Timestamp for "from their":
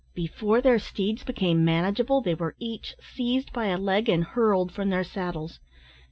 4.71-5.03